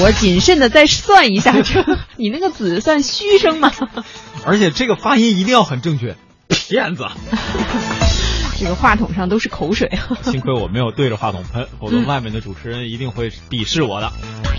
[0.00, 1.84] 我谨慎的再算一下，这
[2.16, 3.72] 你那个子算虚声吗？
[4.44, 6.16] 而且这个发音一定要很正确，
[6.48, 7.06] 骗子。
[8.58, 9.90] 这个话筒上都是口水。
[10.22, 14.12] 幸亏我没有对着话筒喷，否则外面的主持人一定会鄙视我的。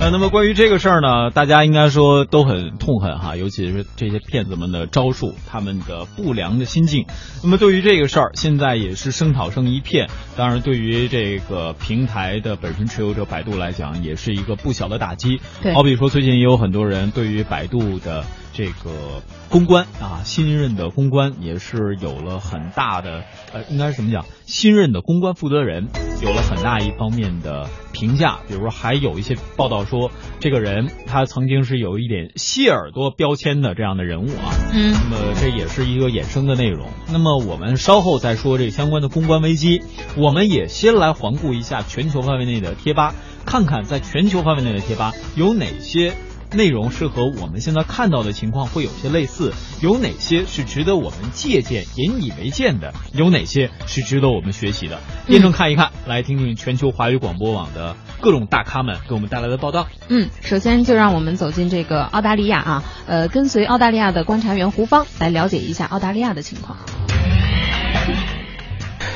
[0.00, 7.06] 呃，那么关于这个事儿呢，大家应该说都很痛恨哈，尤其是这些骗子们的招数，他们的不良的心境。
[7.42, 10.08] 那么对于这个事儿，现在也是声讨声一片。
[10.36, 15.40] 当然，对于这个平台的本身持有者百度来讲，也是一个不小的打击。
[15.62, 18.24] 对，好比说最近也有很多人对于百度的。
[18.56, 24.24] 这个公关啊，新任的公关也是有了很大的，呃，应该是怎么讲？
[24.46, 25.88] 新任的公关负责人
[26.22, 34.54] 有了很大一方面的评价，比如说还有一些报道说，这个人他曾经是有一点谢耳朵标签的这样的人物啊。
[34.72, 34.94] 嗯。
[35.10, 36.88] 那么这也是一个衍生的内容。
[37.12, 39.82] 那么我们稍后再说这相关的公关危机。
[40.16, 46.14] 我们也先来环顾一下全球范围内的贴吧，看看在全球范围内的贴吧有哪些。
[46.54, 52.92] 内容是和我们现在看到的情况会有些类似，有哪些是值得我们借鉴、引以为鉴的？
[53.12, 54.98] 有哪些是值得我们学习的？
[55.28, 59.86] 验证看一看，来听听全球华语广播网的各种大咖们给我们带来的报道。
[60.08, 66.78] 嗯，首先就让我们走进这个澳大利亚啊，呃，跟随澳大利亚的观察员胡芳来了解一下澳大利亚的情况。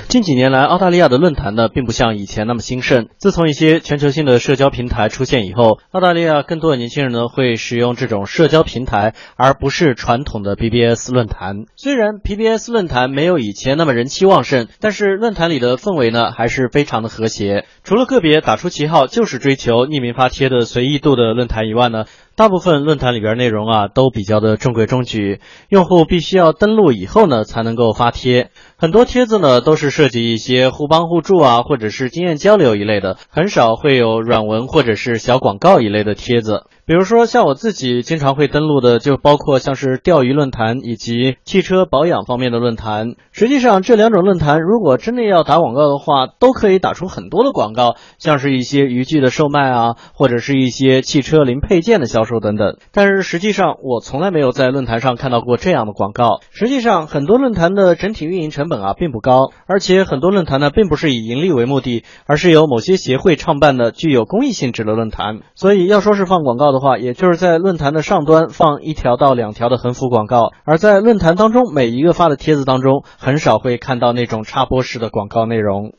[0.08, 3.08] 近几年来，澳大利亚的论坛呢，并不像以前那么兴盛。
[3.18, 11.66] 自从一些全球性的社交平台出现以后，澳大利亚更多的年轻人呢，会使用这种社交平台，而不是传统的 BBS 论坛。
[11.76, 17.66] 虽然 BBS 论坛没有以前那么人气旺盛，但是论坛里的氛围呢，还是非常的和谐。
[17.84, 22.06] 除了个别打出旗号就是追求匿名发帖的随意度的论坛以外呢。
[22.38, 28.52] 大部分论坛里边内容啊都比较的中规中矩，用户必须要登录以后呢才能够发帖。
[28.76, 36.62] 很多帖子呢都是涉及一些互帮互助啊，或者是经验交流一类的，很少会有软文或者是小广告一类的帖子。
[36.88, 43.08] 比如说像我自己经常会登录的，就包括像是钓鱼论坛以及汽车保养方面的论坛。
[43.30, 52.78] 实际上这两种论坛如果真的要打广告的话，都可以打出很多的广告，像是一些渔具的售卖啊，或者是一些汽车零配件的销售等等。
[52.90, 56.40] 但是实际上我从来没有在论坛上看到过这样的广告。
[56.50, 65.40] 实际上很多论坛的整体运营成本啊并不高，而且很多论坛呢并不是以盈利为目的，而是由某些协会创办的具有公益性质的论坛。
[65.54, 66.77] 所以要说是放广告的。
[66.80, 75.94] 话，也就是在论坛的上端放一条到两条的横幅广告，而在论坛当中每一个发的帖子当中，很少会看到那种插播式的广告内容。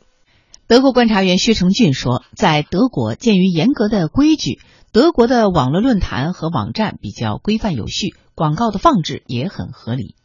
[0.67, 4.59] 德国观察员薛成俊说，在德国，鉴于严格的规矩，
[4.91, 10.15] 德国的网络论坛和网站比较规范有序，广告的放置也很合理。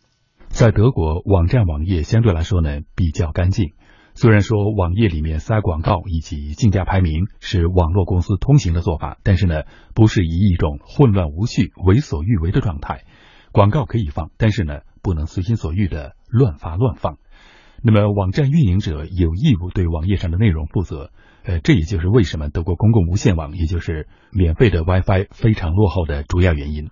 [0.49, 3.73] 在德国，网站网页相对来说呢比较干净。
[4.17, 13.05] 虽然说网页里面塞广告以及竞价排名是网络公司通行的做法，但是呢，不是以一种混乱无序、为所欲为的状态。
[13.51, 17.19] 广告可以放，但是呢，不能随心所欲的乱发乱放。
[17.83, 21.11] 那么，网站运营者有义务对网页上的内容负责。
[21.43, 26.89] 呃，这也就是为什么德国公共无线网，也就是免费的 WiFi 非常落后的主要原因。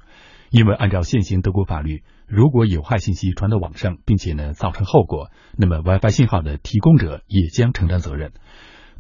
[0.53, 8.33] 因为按照现行德国法律，如果有害信息传到网上，并且呢造成后果，那么 WiFi 信号的提供者也将承担责任。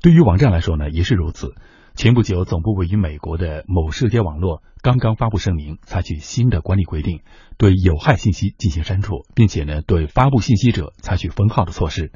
[0.00, 1.54] 对于网站来说呢，也是如此。
[1.94, 7.20] 前不久，总部位于美国的某社交网络刚刚发布声明，采取新的管理规定，
[7.58, 12.12] 对有害信息进行删除，并且呢对发布信息者采取封号的措施。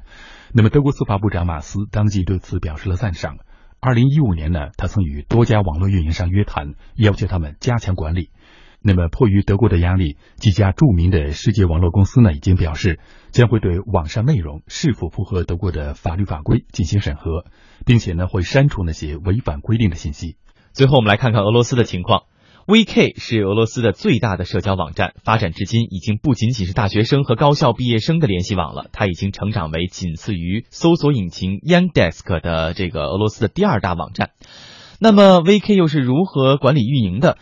[0.54, 3.36] 那么，德国司法部长马斯当即对此表示了赞赏。
[3.80, 8.30] 二零一五年呢，他曾与多家网络运营商约谈，要求他们加强管理。
[8.86, 13.00] 那么，迫于德国的压力，几家著名的世界网络公司呢，已经表示
[13.32, 17.44] 将会对网上内容是否符合德国的法律法规进行审核，
[17.84, 20.36] 并且呢，会删除那些违反规定的信息。
[20.72, 22.26] 最后，我们来看看俄罗斯的情况。
[22.68, 34.30] VK 是俄罗斯的最大的社交网站，发展至今已经不仅仅是大学生和高校毕业生的联系网了，它已经成长为仅次于搜索引擎 Yandex 的这个俄罗斯的第二大网站。
[35.00, 37.36] 那么，VK 又是如何管理运营的？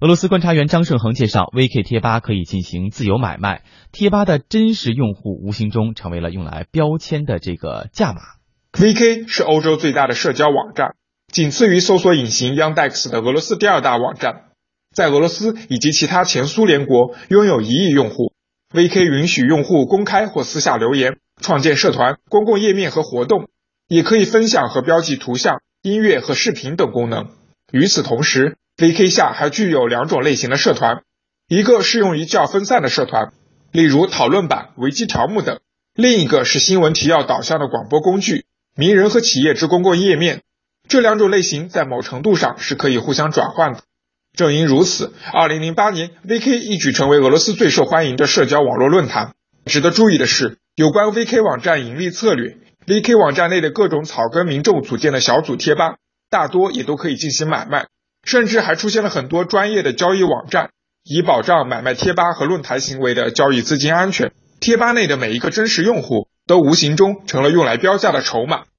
[0.00, 8.20] 俄罗斯观察员张顺恒介绍，VK 贴吧可以进行自由买卖，贴吧的真实用户无形中成为了用来标签的这个价码。
[8.74, 10.94] VK 是欧洲最大的社交网站，
[11.32, 14.44] 仅次于搜索引擎 Yandex 的俄罗斯第二大网站，
[14.94, 18.32] 在俄罗斯以及其他前苏联国拥有一亿用户。
[18.72, 23.48] VK 允许用户公开或私下留言、创建社团、公共页面和活动，
[23.88, 27.30] 也可以分享和标记图像、音乐和视频等功能。
[27.72, 31.02] 与此同时，VK 下还具有两种类型的社团，
[31.48, 33.32] 一个适用于较分散的社团，
[33.72, 35.58] 例如讨论版、维基条目等；
[35.94, 40.40] 另一个是新闻提要导向的广播工具，名人和企业之公共页面。
[40.88, 43.82] 这两种类型在某程度上是可以互相转换的。
[44.34, 49.34] 正因如此，2008年 VK 一举成为俄罗斯最受欢迎的社交网络论坛。
[49.66, 55.96] 值得注意的是，有关 VK 网站盈利策略，VK 网站内的各种草根民众组建的小组贴吧，
[56.30, 57.88] 大多也都可以进行买卖，
[58.28, 60.68] 甚至还出现了很多专业的交易网站，
[61.02, 64.32] 以保障买卖贴吧和论坛行为的交易资金安全。
[64.60, 68.64] 贴吧内的每一个真实用户，都无形中成了用来标价的筹码。